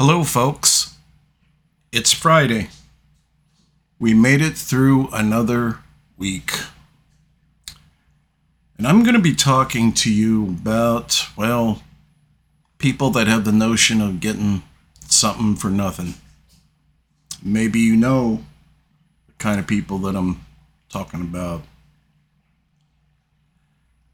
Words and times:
Hello, 0.00 0.22
folks. 0.22 0.94
It's 1.90 2.12
Friday. 2.12 2.68
We 3.98 4.14
made 4.14 4.40
it 4.40 4.56
through 4.56 5.08
another 5.12 5.80
week. 6.16 6.52
And 8.76 8.86
I'm 8.86 9.02
going 9.02 9.16
to 9.16 9.20
be 9.20 9.34
talking 9.34 9.92
to 9.94 10.14
you 10.14 10.44
about, 10.50 11.26
well, 11.36 11.82
people 12.78 13.10
that 13.10 13.26
have 13.26 13.44
the 13.44 13.50
notion 13.50 14.00
of 14.00 14.20
getting 14.20 14.62
something 15.08 15.56
for 15.56 15.68
nothing. 15.68 16.14
Maybe 17.42 17.80
you 17.80 17.96
know 17.96 18.44
the 19.26 19.32
kind 19.38 19.58
of 19.58 19.66
people 19.66 19.98
that 19.98 20.14
I'm 20.14 20.46
talking 20.88 21.22
about. 21.22 21.62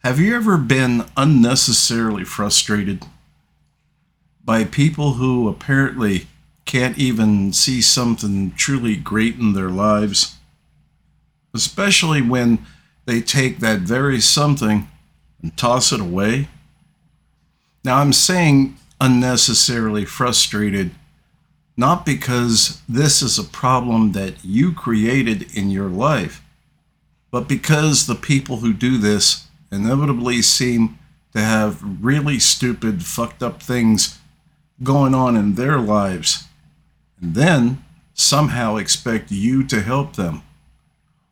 Have 0.02 0.18
you 0.18 0.34
ever 0.34 0.56
been 0.56 1.04
unnecessarily 1.14 2.24
frustrated 2.24 3.04
by 4.44 4.64
people 4.64 5.14
who 5.14 5.48
apparently 5.48 6.26
can't 6.64 6.98
even 6.98 7.52
see 7.52 7.80
something 7.80 8.52
truly 8.52 8.96
great 8.96 9.36
in 9.36 9.52
their 9.52 9.70
lives? 9.70 10.36
Especially 11.54 12.20
when 12.20 12.64
they 13.06 13.20
take 13.20 13.60
that 13.60 13.80
very 13.80 14.20
something 14.20 14.88
and 15.42 15.56
toss 15.56 15.92
it 15.92 16.00
away? 16.00 16.48
Now, 17.84 17.98
I'm 17.98 18.12
saying 18.12 18.76
unnecessarily 19.00 20.04
frustrated 20.04 20.92
not 21.76 22.06
because 22.06 22.80
this 22.88 23.20
is 23.20 23.38
a 23.38 23.44
problem 23.44 24.12
that 24.12 24.44
you 24.44 24.72
created 24.72 25.54
in 25.56 25.70
your 25.70 25.88
life, 25.88 26.40
but 27.30 27.48
because 27.48 28.06
the 28.06 28.14
people 28.14 28.58
who 28.58 28.72
do 28.72 28.96
this 28.96 29.48
inevitably 29.72 30.40
seem 30.40 30.98
to 31.32 31.40
have 31.40 31.82
really 31.82 32.38
stupid, 32.38 33.04
fucked 33.04 33.42
up 33.42 33.60
things 33.60 34.20
going 34.82 35.14
on 35.14 35.36
in 35.36 35.54
their 35.54 35.78
lives, 35.78 36.44
and 37.20 37.34
then 37.34 37.84
somehow 38.14 38.76
expect 38.76 39.30
you 39.30 39.64
to 39.66 39.80
help 39.80 40.16
them, 40.16 40.42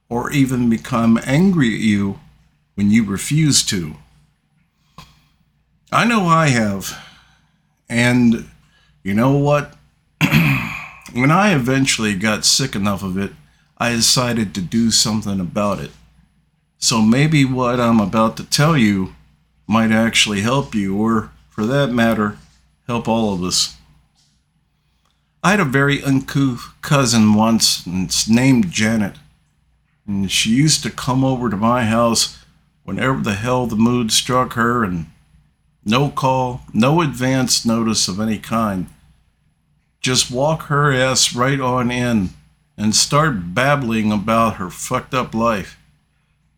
or 0.09 0.31
even 0.31 0.71
become 0.71 1.19
angry 1.25 1.75
at 1.75 1.81
you 1.81 2.21
when 2.75 2.91
you 2.91 3.05
refuse 3.05 3.63
to. 3.65 3.97
I 5.91 6.07
know 6.07 6.27
I 6.27 6.49
have. 6.49 6.99
And 7.89 8.49
you 9.03 9.13
know 9.13 9.37
what? 9.37 9.77
when 11.13 11.31
I 11.31 11.55
eventually 11.55 12.15
got 12.15 12.47
sick 12.47 12.75
enough 12.75 13.03
of 13.03 13.19
it, 13.19 13.33
I 13.77 13.91
decided 13.91 14.55
to 14.55 14.63
do 14.63 14.91
something 14.91 15.39
about 15.39 15.81
it. 15.81 15.91
So 16.79 17.03
maybe 17.03 17.45
what 17.45 17.79
I'm 17.79 18.01
about 18.01 18.37
to 18.39 18.45
tell 18.45 18.77
you 18.77 19.15
might 19.67 19.93
actually 19.93 20.41
help 20.41 20.75
you, 20.75 20.97
or 20.97 21.31
for 21.51 21.67
that 21.67 21.91
matter, 21.91 22.39
help 22.87 23.09
all 23.09 23.35
of 23.35 23.43
us. 23.43 23.77
I 25.43 25.51
had 25.51 25.61
a 25.61 25.65
very 25.65 26.03
uncouth 26.03 26.75
cousin 26.83 27.35
once, 27.35 27.85
and 27.85 28.07
it's 28.07 28.29
named 28.29 28.71
Janet. 28.71 29.17
And 30.07 30.31
she 30.31 30.51
used 30.51 30.83
to 30.83 30.91
come 30.91 31.25
over 31.25 31.51
to 31.51 31.57
my 31.57 31.85
house 31.85 32.39
whenever 32.85 33.21
the 33.21 33.35
hell 33.35 33.67
the 33.67 33.77
mood 33.77 34.13
struck 34.13 34.55
her 34.55 34.85
and 34.85 35.07
no 35.85 36.11
call, 36.11 36.63
no 36.73 37.01
advance 37.01 37.65
notice 37.65 38.07
of 38.09 38.21
any 38.21 38.39
kind. 38.39 38.87
Just 40.01 40.31
walk 40.31 40.63
her 40.65 40.93
ass 40.93 41.35
right 41.35 41.61
on 41.61 41.91
in 41.91 42.31
and 42.77 42.95
start 42.95 43.55
babbling 43.55 44.11
about 44.11 44.57
her 44.57 44.71
fucked 44.71 45.15
up 45.15 45.35
life. 45.35 45.79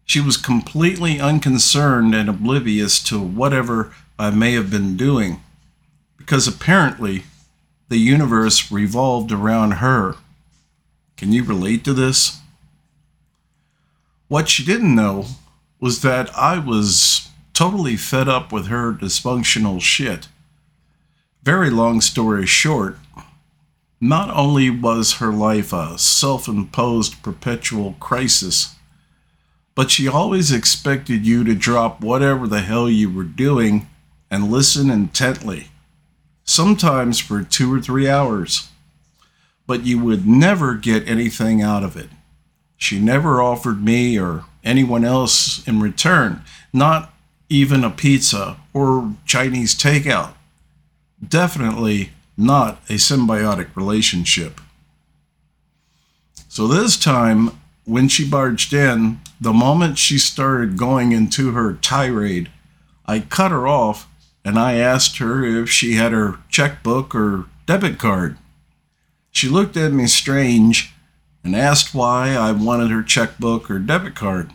She 0.05 0.20
was 0.20 0.36
completely 0.36 1.20
unconcerned 1.20 2.14
and 2.14 2.28
oblivious 2.28 3.03
to 3.05 3.19
whatever 3.19 3.94
I 4.19 4.31
may 4.31 4.53
have 4.53 4.70
been 4.70 4.97
doing, 4.97 5.41
because 6.25 6.48
apparently 6.48 7.25
the 7.91 7.98
universe 7.98 8.72
revolved 8.72 9.30
around 9.30 9.72
her. 9.72 10.17
Can 11.19 11.33
you 11.33 11.44
relate 11.44 11.84
to 11.84 11.92
this? 11.92 12.41
What 14.28 14.48
she 14.48 14.64
didn't 14.64 14.94
know 14.94 15.27
was 15.81 16.00
that 16.00 16.34
I 16.34 16.59
was 16.59 17.28
totally 17.53 17.97
fed 17.97 18.26
up 18.26 18.53
with 18.53 18.69
her 18.69 18.94
dysfunctional 18.94 19.82
shit. 19.82 20.28
Very 21.43 21.69
long 21.69 22.00
story 22.00 22.47
short, 22.47 22.97
not 24.00 24.34
only 24.34 24.70
was 24.70 25.19
her 25.19 25.31
life 25.31 25.75
a 25.75 25.99
self 25.99 26.49
imposed 26.49 27.22
perpetual 27.22 27.97
crisis, 28.00 28.75
but 29.75 29.91
she 29.91 30.09
always 30.09 30.50
expected 30.50 31.26
you 31.26 31.44
to 31.44 31.54
drop 31.54 32.00
whatever 32.00 32.47
the 32.47 32.62
hell 32.62 32.88
you 32.88 33.12
were 33.12 33.25
doing 33.25 33.88
and 34.31 34.50
listen 34.50 34.88
intently, 34.88 35.69
sometimes 36.54 37.19
for 37.19 37.42
two 37.42 37.75
or 37.75 37.81
three 37.81 38.09
hours. 38.09 38.69
But 39.66 39.84
you 39.84 39.98
would 39.98 40.26
never 40.26 40.75
get 40.75 41.09
anything 41.09 41.62
out 41.62 41.82
of 41.82 41.97
it. 41.97 42.10
She 42.76 43.00
never 43.00 43.42
offered 43.42 43.82
me 43.82 44.19
or 44.19 44.44
anyone 44.62 45.04
else 45.04 45.66
in 45.66 45.81
return, 45.81 46.43
not 46.72 47.12
even 47.48 47.84
a 47.84 47.91
pizza 47.91 48.59
or 48.72 49.14
Chinese 49.25 49.75
takeout. 49.75 50.34
Definitely 51.26 52.10
not 52.37 52.82
a 52.88 52.94
symbiotic 52.94 53.75
relationship. 53.75 54.60
So 56.48 56.66
this 56.66 56.97
time, 56.97 57.50
when 57.84 58.09
she 58.09 58.28
barged 58.28 58.72
in, 58.72 59.20
the 59.41 59.53
moment 59.53 59.98
she 59.98 60.19
started 60.19 60.76
going 60.76 61.12
into 61.12 61.53
her 61.53 61.75
tirade, 61.75 62.50
I 63.06 63.20
cut 63.20 63.50
her 63.50 63.66
off 63.66 64.09
and 64.44 64.59
I 64.59 64.75
asked 64.75 65.19
her 65.19 65.44
if 65.44 65.71
she 65.71 65.94
had 65.94 66.12
her 66.12 66.38
checkbook 66.49 67.15
or 67.15 67.47
debit 67.66 67.99
card. 67.99 68.37
She 69.31 69.49
looked 69.49 69.77
at 69.77 69.93
me 69.93 70.06
strange 70.06 70.93
and 71.43 71.56
asked 71.56 71.94
why 71.94 72.34
I 72.34 72.53
wanted 72.53 72.91
her 72.91 73.03
checkbook 73.03 73.71
or 73.71 73.78
debit 73.78 74.15
card. 74.15 74.50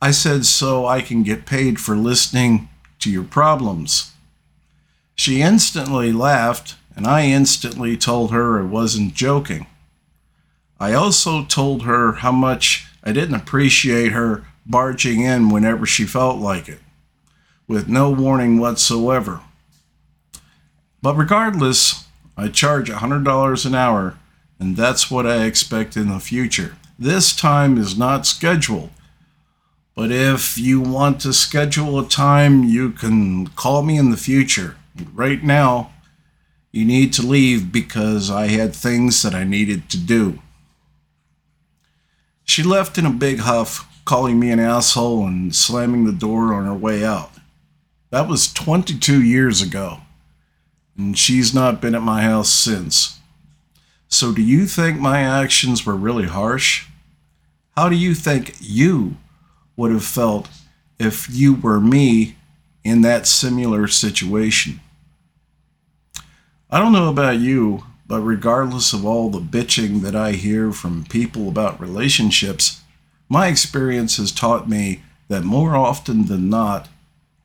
I 0.00 0.10
said, 0.10 0.44
so 0.44 0.86
I 0.86 1.00
can 1.00 1.22
get 1.22 1.46
paid 1.46 1.80
for 1.80 1.94
listening 1.94 2.68
to 2.98 3.10
your 3.10 3.24
problems. 3.24 4.12
She 5.14 5.42
instantly 5.42 6.12
laughed, 6.12 6.74
and 6.96 7.06
I 7.06 7.26
instantly 7.26 7.96
told 7.96 8.32
her 8.32 8.60
I 8.60 8.64
wasn't 8.64 9.14
joking. 9.14 9.66
I 10.80 10.94
also 10.94 11.44
told 11.44 11.82
her 11.82 12.14
how 12.14 12.32
much 12.32 12.86
I 13.04 13.12
didn't 13.12 13.36
appreciate 13.36 14.12
her 14.12 14.44
barging 14.66 15.20
in 15.20 15.48
whenever 15.48 15.86
she 15.86 16.04
felt 16.04 16.38
like 16.38 16.68
it, 16.68 16.80
with 17.72 17.88
no 17.88 18.10
warning 18.10 18.58
whatsoever. 18.58 19.40
But 21.00 21.16
regardless, 21.16 22.06
I 22.36 22.48
charge 22.48 22.90
$100 22.90 23.66
an 23.66 23.74
hour, 23.74 24.18
and 24.60 24.76
that's 24.76 25.10
what 25.10 25.26
I 25.26 25.44
expect 25.44 25.96
in 25.96 26.08
the 26.08 26.20
future. 26.20 26.76
This 26.98 27.34
time 27.34 27.78
is 27.78 27.98
not 27.98 28.26
scheduled 28.26 28.90
but 29.94 30.10
if 30.10 30.56
you 30.56 30.80
want 30.80 31.20
to 31.20 31.32
schedule 31.32 31.98
a 31.98 32.08
time, 32.08 32.64
you 32.64 32.90
can 32.90 33.48
call 33.48 33.82
me 33.82 33.98
in 33.98 34.10
the 34.10 34.16
future. 34.16 34.76
Right 35.12 35.42
now, 35.42 35.92
you 36.70 36.84
need 36.86 37.12
to 37.14 37.26
leave 37.26 37.70
because 37.70 38.30
I 38.30 38.46
had 38.46 38.74
things 38.74 39.20
that 39.22 39.34
I 39.34 39.44
needed 39.44 39.90
to 39.90 39.98
do. 39.98 40.38
She 42.44 42.62
left 42.62 42.96
in 42.96 43.04
a 43.04 43.10
big 43.10 43.40
huff, 43.40 43.86
calling 44.06 44.40
me 44.40 44.50
an 44.50 44.60
asshole 44.60 45.26
and 45.26 45.54
slamming 45.54 46.04
the 46.04 46.12
door 46.12 46.54
on 46.54 46.64
her 46.64 46.74
way 46.74 47.04
out. 47.04 47.32
That 48.12 48.28
was 48.28 48.52
22 48.52 49.20
years 49.20 49.60
ago, 49.60 50.02
and 50.96 51.18
she's 51.18 51.52
not 51.52 51.80
been 51.80 51.96
at 51.96 52.02
my 52.02 52.22
house 52.22 52.50
since. 52.50 53.18
So, 54.06 54.32
do 54.32 54.42
you 54.42 54.66
think 54.66 55.00
my 55.00 55.22
actions 55.22 55.84
were 55.84 55.96
really 55.96 56.26
harsh? 56.26 56.86
How 57.74 57.88
do 57.88 57.96
you 57.96 58.14
think 58.14 58.54
you 58.60 59.16
would 59.76 59.90
have 59.90 60.04
felt 60.04 60.48
if 60.98 61.28
you 61.28 61.54
were 61.54 61.80
me 61.80 62.36
in 62.84 63.02
that 63.02 63.26
similar 63.26 63.86
situation. 63.86 64.80
I 66.70 66.78
don't 66.78 66.92
know 66.92 67.08
about 67.08 67.38
you, 67.38 67.84
but 68.06 68.20
regardless 68.20 68.92
of 68.92 69.04
all 69.04 69.30
the 69.30 69.40
bitching 69.40 70.00
that 70.02 70.16
I 70.16 70.32
hear 70.32 70.72
from 70.72 71.04
people 71.04 71.48
about 71.48 71.80
relationships, 71.80 72.80
my 73.28 73.48
experience 73.48 74.16
has 74.16 74.32
taught 74.32 74.68
me 74.68 75.02
that 75.28 75.44
more 75.44 75.76
often 75.76 76.26
than 76.26 76.50
not, 76.50 76.88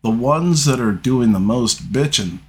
the 0.01 0.09
ones 0.09 0.65
that 0.65 0.79
are 0.79 0.91
doing 0.91 1.31
the 1.33 1.39
most 1.39 1.91
bitching 1.91 2.39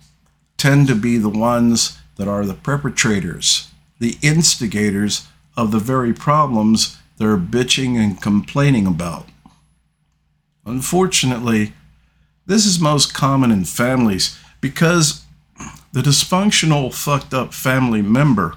tend 0.56 0.88
to 0.88 0.94
be 0.94 1.18
the 1.18 1.28
ones 1.28 1.98
that 2.16 2.28
are 2.28 2.44
the 2.44 2.54
perpetrators, 2.54 3.70
the 3.98 4.16
instigators 4.22 5.26
of 5.56 5.72
the 5.72 5.78
very 5.78 6.12
problems 6.12 6.98
they're 7.16 7.36
bitching 7.36 7.96
and 7.96 8.20
complaining 8.20 8.86
about. 8.86 9.26
Unfortunately, 10.64 11.72
this 12.46 12.66
is 12.66 12.78
most 12.78 13.14
common 13.14 13.50
in 13.50 13.64
families 13.64 14.38
because 14.60 15.24
the 15.92 16.00
dysfunctional, 16.00 16.92
fucked 16.92 17.32
up 17.32 17.54
family 17.54 18.02
member 18.02 18.56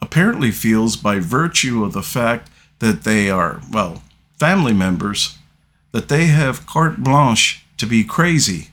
apparently 0.00 0.50
feels, 0.50 0.96
by 0.96 1.18
virtue 1.18 1.84
of 1.84 1.92
the 1.92 2.02
fact 2.02 2.50
that 2.78 3.04
they 3.04 3.30
are, 3.30 3.60
well, 3.72 4.02
family 4.38 4.72
members, 4.72 5.38
that 5.92 6.08
they 6.08 6.26
have 6.26 6.66
carte 6.66 7.02
blanche 7.02 7.63
to 7.76 7.86
be 7.86 8.04
crazy 8.04 8.68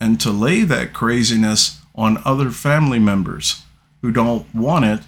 and 0.00 0.20
to 0.20 0.30
lay 0.30 0.62
that 0.62 0.92
craziness 0.92 1.80
on 1.94 2.22
other 2.24 2.50
family 2.50 2.98
members, 2.98 3.62
who 4.00 4.10
don't 4.10 4.52
want 4.54 4.84
it 4.84 5.00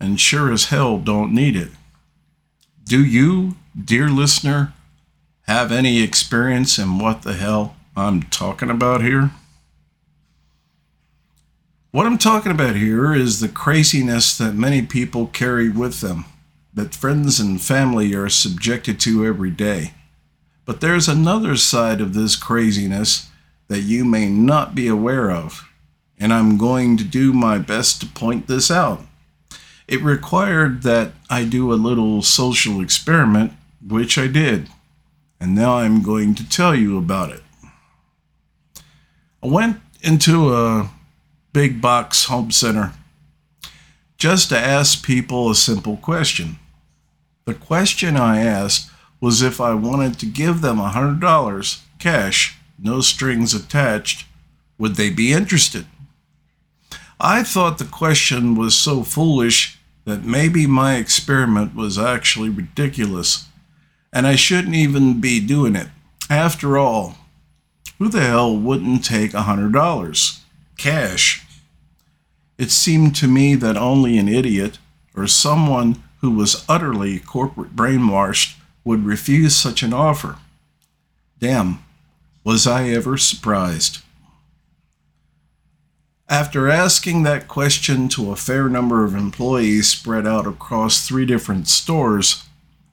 and 0.00 0.18
sure 0.18 0.52
as 0.52 0.66
hell 0.66 0.98
don't 0.98 1.32
need 1.32 1.54
it. 1.54 1.70
Do 2.84 3.04
you, 3.04 3.56
dear 3.82 4.08
listener, 4.08 4.72
have 5.46 5.70
any 5.70 6.02
experience 6.02 6.78
in 6.78 6.98
what 6.98 7.22
the 7.22 7.34
hell 7.34 7.76
I'm 7.96 8.22
talking 8.24 8.70
about 8.70 9.02
here? 9.02 9.30
What 11.92 12.06
I'm 12.06 12.18
talking 12.18 12.50
about 12.50 12.74
here 12.74 13.14
is 13.14 13.38
the 13.38 13.48
craziness 13.48 14.36
that 14.38 14.54
many 14.54 14.82
people 14.82 15.26
carry 15.26 15.68
with 15.68 16.00
them, 16.00 16.24
that 16.74 16.94
friends 16.94 17.38
and 17.38 17.60
family 17.60 18.14
are 18.14 18.28
subjected 18.28 18.98
to 19.00 19.26
every 19.26 19.50
day. 19.50 19.92
But 20.64 20.80
there's 20.80 21.08
another 21.08 21.56
side 21.56 22.00
of 22.00 22.14
this 22.14 22.36
craziness 22.36 23.28
that 23.68 23.80
you 23.80 24.04
may 24.04 24.28
not 24.28 24.74
be 24.74 24.86
aware 24.86 25.30
of, 25.30 25.68
and 26.18 26.32
I'm 26.32 26.56
going 26.56 26.96
to 26.98 27.04
do 27.04 27.32
my 27.32 27.58
best 27.58 28.00
to 28.00 28.06
point 28.06 28.46
this 28.46 28.70
out. 28.70 29.02
It 29.88 30.00
required 30.02 30.82
that 30.82 31.12
I 31.28 31.44
do 31.44 31.72
a 31.72 31.74
little 31.74 32.22
social 32.22 32.80
experiment, 32.80 33.52
which 33.86 34.16
I 34.16 34.28
did, 34.28 34.68
and 35.40 35.54
now 35.54 35.78
I'm 35.78 36.02
going 36.02 36.34
to 36.36 36.48
tell 36.48 36.74
you 36.74 36.96
about 36.96 37.30
it. 37.32 37.42
I 39.42 39.48
went 39.48 39.80
into 40.02 40.54
a 40.54 40.90
big 41.52 41.80
box 41.80 42.26
home 42.26 42.52
center 42.52 42.92
just 44.16 44.50
to 44.50 44.58
ask 44.58 45.04
people 45.04 45.50
a 45.50 45.54
simple 45.56 45.96
question. 45.96 46.60
The 47.44 47.54
question 47.54 48.16
I 48.16 48.40
asked 48.40 48.91
was 49.22 49.40
if 49.40 49.60
I 49.60 49.72
wanted 49.72 50.18
to 50.18 50.26
give 50.26 50.62
them 50.62 50.80
a 50.80 50.90
$100 50.90 51.80
cash, 52.00 52.58
no 52.76 53.00
strings 53.00 53.54
attached, 53.54 54.26
would 54.78 54.96
they 54.96 55.10
be 55.10 55.32
interested? 55.32 55.86
I 57.20 57.44
thought 57.44 57.78
the 57.78 57.84
question 57.84 58.56
was 58.56 58.74
so 58.74 59.04
foolish 59.04 59.78
that 60.04 60.24
maybe 60.24 60.66
my 60.66 60.96
experiment 60.96 61.76
was 61.76 61.96
actually 61.96 62.48
ridiculous 62.48 63.46
and 64.12 64.26
I 64.26 64.34
shouldn't 64.34 64.74
even 64.74 65.20
be 65.20 65.38
doing 65.38 65.76
it. 65.76 65.86
After 66.28 66.76
all, 66.76 67.16
who 68.00 68.08
the 68.08 68.22
hell 68.22 68.56
wouldn't 68.56 69.04
take 69.04 69.34
a 69.34 69.44
$100 69.44 70.40
cash? 70.76 71.46
It 72.58 72.72
seemed 72.72 73.14
to 73.16 73.28
me 73.28 73.54
that 73.54 73.76
only 73.76 74.18
an 74.18 74.28
idiot 74.28 74.78
or 75.16 75.28
someone 75.28 76.02
who 76.22 76.32
was 76.32 76.64
utterly 76.68 77.20
corporate 77.20 77.76
brainwashed 77.76 78.56
would 78.84 79.04
refuse 79.04 79.54
such 79.54 79.82
an 79.82 79.92
offer. 79.92 80.38
Damn, 81.38 81.84
was 82.44 82.66
I 82.66 82.88
ever 82.88 83.16
surprised. 83.16 83.98
After 86.28 86.68
asking 86.68 87.24
that 87.24 87.46
question 87.46 88.08
to 88.10 88.30
a 88.30 88.36
fair 88.36 88.68
number 88.68 89.04
of 89.04 89.14
employees 89.14 89.88
spread 89.88 90.26
out 90.26 90.46
across 90.46 91.06
three 91.06 91.26
different 91.26 91.68
stores, 91.68 92.44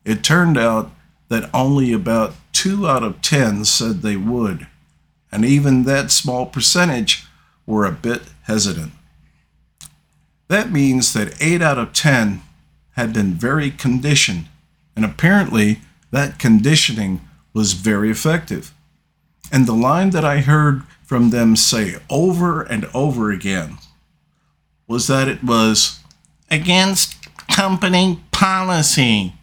it 0.03 0.23
turned 0.23 0.57
out 0.57 0.91
that 1.29 1.49
only 1.53 1.93
about 1.93 2.33
two 2.51 2.87
out 2.87 3.03
of 3.03 3.21
ten 3.21 3.63
said 3.63 4.01
they 4.01 4.17
would, 4.17 4.67
and 5.31 5.45
even 5.45 5.83
that 5.83 6.11
small 6.11 6.45
percentage 6.45 7.25
were 7.65 7.85
a 7.85 7.91
bit 7.91 8.23
hesitant. 8.43 8.91
That 10.47 10.71
means 10.71 11.13
that 11.13 11.39
eight 11.39 11.61
out 11.61 11.77
of 11.77 11.93
ten 11.93 12.41
had 12.93 13.13
been 13.13 13.35
very 13.35 13.71
conditioned 13.71 14.47
and 14.99 15.05
apparently, 15.05 15.79
that 16.11 16.39
conditioning 16.39 17.21
was 17.53 17.71
very 17.71 18.11
effective. 18.11 18.73
And 19.49 19.65
the 19.65 19.71
line 19.71 20.09
that 20.09 20.25
I 20.25 20.39
heard 20.39 20.83
from 21.05 21.29
them 21.29 21.55
say 21.55 21.95
over 22.09 22.63
and 22.63 22.83
over 22.93 23.31
again 23.31 23.77
was 24.89 25.07
that 25.07 25.29
it 25.29 25.41
was 25.41 26.01
against 26.51 27.15
company 27.47 28.19
policy. 28.33 29.35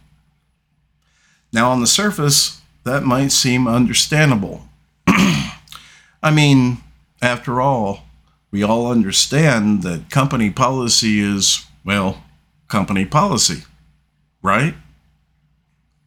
Now, 1.51 1.71
on 1.71 1.81
the 1.81 1.87
surface, 1.87 2.61
that 2.83 3.01
might 3.01 3.31
seem 3.31 3.67
understandable. 3.67 4.61
I 5.07 6.29
mean, 6.31 6.83
after 7.19 7.59
all, 7.61 8.03
we 8.51 8.61
all 8.61 8.91
understand 8.91 9.81
that 9.81 10.11
company 10.11 10.51
policy 10.51 11.19
is, 11.19 11.65
well, 11.83 12.23
company 12.67 13.05
policy, 13.05 13.63
right? 14.43 14.75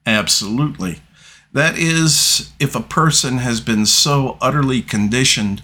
Absolutely. 0.06 1.00
That 1.52 1.76
is, 1.76 2.52
if 2.60 2.76
a 2.76 2.80
person 2.80 3.38
has 3.38 3.60
been 3.60 3.86
so 3.86 4.36
utterly 4.40 4.82
conditioned 4.82 5.62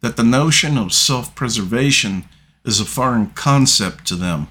that 0.00 0.16
the 0.16 0.24
notion 0.24 0.76
of 0.76 0.92
self 0.92 1.34
preservation 1.34 2.24
is 2.64 2.80
a 2.80 2.84
foreign 2.84 3.30
concept 3.30 4.06
to 4.06 4.16
them. 4.16 4.48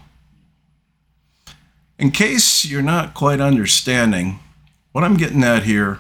In 1.98 2.12
case 2.12 2.64
you're 2.66 2.82
not 2.82 3.14
quite 3.14 3.42
understanding, 3.42 4.40
what 4.92 5.04
I'm 5.04 5.18
getting 5.18 5.44
at 5.44 5.64
here 5.64 6.00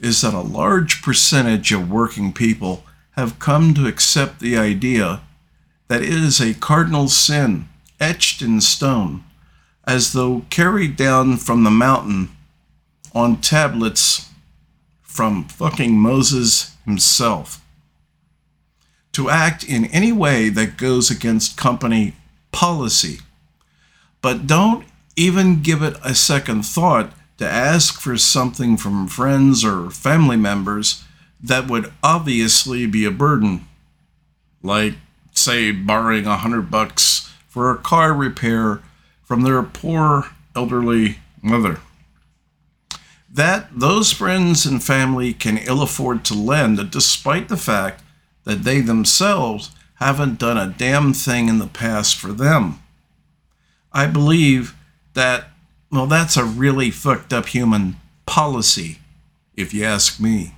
is 0.00 0.20
that 0.20 0.34
a 0.34 0.40
large 0.40 1.02
percentage 1.02 1.72
of 1.72 1.90
working 1.90 2.32
people 2.32 2.84
have 3.12 3.38
come 3.38 3.74
to 3.74 3.86
accept 3.86 4.40
the 4.40 4.56
idea 4.56 5.20
that 5.88 6.02
it 6.02 6.08
is 6.10 6.40
a 6.40 6.54
cardinal 6.54 7.08
sin 7.08 7.68
etched 8.00 8.42
in 8.42 8.60
stone, 8.60 9.24
as 9.86 10.12
though 10.12 10.44
carried 10.50 10.96
down 10.96 11.36
from 11.36 11.64
the 11.64 11.70
mountain 11.70 12.30
on 13.14 13.40
tablets 13.40 14.28
from 15.02 15.44
fucking 15.44 15.96
Moses 15.96 16.76
himself. 16.84 17.64
To 19.12 19.30
act 19.30 19.62
in 19.62 19.84
any 19.86 20.10
way 20.10 20.48
that 20.48 20.76
goes 20.76 21.10
against 21.10 21.56
company 21.56 22.16
policy. 22.50 23.20
But 24.20 24.46
don't 24.48 24.84
even 25.14 25.62
give 25.62 25.82
it 25.82 25.96
a 26.02 26.14
second 26.14 26.64
thought 26.64 27.12
to 27.38 27.48
ask 27.48 28.00
for 28.00 28.16
something 28.16 28.76
from 28.76 29.06
friends 29.06 29.64
or 29.64 29.90
family 29.90 30.36
members 30.36 31.04
that 31.40 31.68
would 31.68 31.92
obviously 32.02 32.86
be 32.86 33.04
a 33.04 33.10
burden. 33.12 33.68
Like, 34.62 34.94
say, 35.32 35.70
borrowing 35.70 36.26
a 36.26 36.38
hundred 36.38 36.70
bucks 36.70 37.32
for 37.48 37.70
a 37.70 37.78
car 37.78 38.12
repair 38.12 38.82
from 39.22 39.42
their 39.42 39.62
poor 39.62 40.30
elderly 40.56 41.18
mother 41.40 41.80
that 43.34 43.68
those 43.78 44.12
friends 44.12 44.64
and 44.64 44.82
family 44.82 45.32
can 45.32 45.58
ill 45.58 45.82
afford 45.82 46.24
to 46.24 46.34
lend 46.34 46.90
despite 46.92 47.48
the 47.48 47.56
fact 47.56 48.00
that 48.44 48.62
they 48.62 48.80
themselves 48.80 49.72
haven't 49.94 50.38
done 50.38 50.56
a 50.56 50.72
damn 50.72 51.12
thing 51.12 51.48
in 51.48 51.58
the 51.58 51.66
past 51.66 52.16
for 52.16 52.32
them. 52.32 52.78
I 53.92 54.06
believe 54.06 54.74
that, 55.14 55.50
well, 55.90 56.06
that's 56.06 56.36
a 56.36 56.44
really 56.44 56.90
fucked 56.90 57.32
up 57.32 57.46
human 57.46 57.96
policy, 58.24 58.98
if 59.56 59.74
you 59.74 59.84
ask 59.84 60.20
me. 60.20 60.54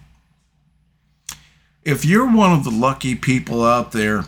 If 1.82 2.04
you're 2.04 2.30
one 2.30 2.52
of 2.52 2.64
the 2.64 2.70
lucky 2.70 3.14
people 3.14 3.64
out 3.64 3.92
there 3.92 4.24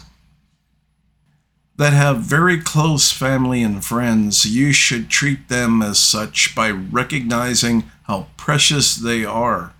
that 1.79 1.93
have 1.93 2.19
very 2.19 2.61
close 2.61 3.13
family 3.13 3.63
and 3.63 3.85
friends, 3.85 4.45
you 4.45 4.73
should 4.73 5.09
treat 5.09 5.49
them 5.49 5.81
as 5.81 5.97
such 5.97 6.53
by 6.55 6.69
recognizing 6.71 7.85
how 8.03 8.27
precious 8.37 8.97
they 8.97 9.25
are, 9.25 9.73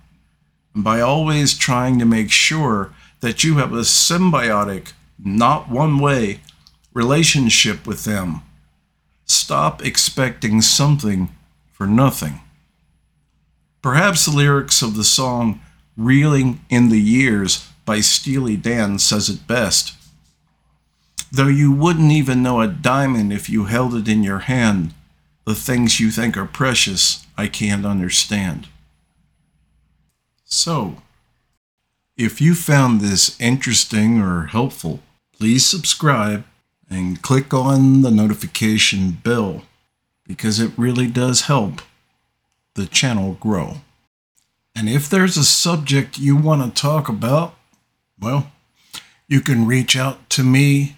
and 0.73 0.81
by 0.81 1.01
always 1.01 1.57
trying 1.57 1.99
to 1.99 2.05
make 2.05 2.31
sure 2.31 2.93
that 3.19 3.43
you 3.43 3.57
have 3.57 3.73
a 3.73 3.81
symbiotic, 3.81 4.93
not 5.23 5.69
one 5.69 5.99
way, 5.99 6.39
relationship 6.93 7.85
with 7.85 8.05
them. 8.05 8.41
Stop 9.25 9.85
expecting 9.85 10.61
something 10.61 11.29
for 11.73 11.85
nothing. 11.85 12.39
Perhaps 13.81 14.23
the 14.23 14.31
lyrics 14.31 14.81
of 14.81 14.95
the 14.95 15.03
song 15.03 15.59
Reeling 15.97 16.61
in 16.69 16.87
the 16.87 17.01
Years 17.01 17.67
by 17.83 17.99
Steely 17.99 18.55
Dan 18.55 18.99
says 18.99 19.27
it 19.27 19.45
best 19.47 19.98
though 21.31 21.47
you 21.47 21.71
wouldn't 21.71 22.11
even 22.11 22.43
know 22.43 22.61
a 22.61 22.67
diamond 22.67 23.31
if 23.31 23.49
you 23.49 23.65
held 23.65 23.95
it 23.95 24.07
in 24.07 24.23
your 24.23 24.39
hand, 24.39 24.93
the 25.45 25.55
things 25.55 25.99
you 25.99 26.11
think 26.11 26.37
are 26.37 26.45
precious, 26.45 27.25
I 27.37 27.47
can't 27.47 27.85
understand. 27.85 28.67
So, 30.45 30.97
if 32.17 32.41
you 32.41 32.55
found 32.55 33.01
this 33.01 33.39
interesting 33.39 34.19
or 34.19 34.47
helpful, 34.47 34.99
please 35.37 35.65
subscribe 35.65 36.43
and 36.89 37.21
click 37.21 37.53
on 37.53 38.01
the 38.01 38.11
notification 38.11 39.11
bell 39.23 39.63
because 40.25 40.59
it 40.59 40.71
really 40.75 41.07
does 41.07 41.41
help 41.41 41.81
the 42.75 42.85
channel 42.85 43.37
grow. 43.39 43.77
And 44.75 44.87
if 44.89 45.09
there's 45.09 45.37
a 45.37 45.43
subject 45.43 46.19
you 46.19 46.35
want 46.35 46.63
to 46.75 46.81
talk 46.81 47.09
about, 47.09 47.55
well, 48.19 48.51
you 49.27 49.41
can 49.41 49.65
reach 49.65 49.95
out 49.95 50.29
to 50.31 50.43
me 50.43 50.97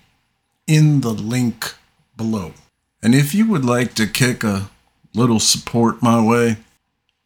in 0.71 1.01
the 1.01 1.09
link 1.09 1.75
below. 2.15 2.53
And 3.03 3.13
if 3.13 3.33
you 3.35 3.45
would 3.49 3.65
like 3.65 3.93
to 3.95 4.07
kick 4.07 4.41
a 4.41 4.69
little 5.13 5.41
support 5.41 6.01
my 6.01 6.25
way, 6.25 6.55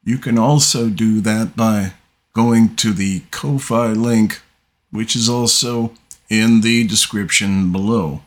you 0.04 0.18
can 0.18 0.40
also 0.40 0.90
do 0.90 1.22
that 1.22 1.56
by 1.56 1.94
going 2.34 2.76
to 2.78 2.92
the 2.92 3.22
Ko-Fi 3.30 3.90
link, 3.90 4.42
which 4.90 5.16
is 5.16 5.30
also 5.30 5.94
in 6.28 6.62
the 6.62 6.88
description 6.88 7.72
below. 7.72 8.24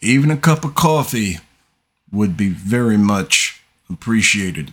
Even 0.00 0.32
a 0.32 0.36
cup 0.36 0.64
of 0.64 0.74
coffee 0.74 1.38
would 2.10 2.36
be 2.36 2.48
very 2.48 2.98
much 2.98 3.62
appreciated. 3.88 4.72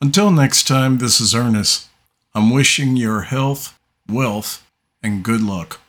Until 0.00 0.30
next 0.30 0.66
time, 0.66 0.96
this 0.96 1.20
is 1.20 1.34
Earnest. 1.34 1.90
I'm 2.34 2.48
wishing 2.48 2.96
your 2.96 3.22
health, 3.22 3.78
wealth, 4.08 4.66
and 5.02 5.22
good 5.22 5.42
luck. 5.42 5.81